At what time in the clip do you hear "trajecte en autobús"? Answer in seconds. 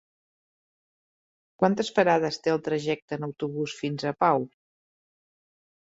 2.71-3.79